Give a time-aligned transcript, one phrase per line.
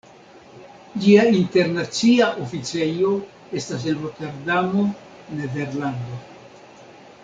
[1.03, 3.13] Ĝia internacia oficejo
[3.61, 4.89] estas en Roterdamo,
[5.41, 6.23] Nederlando.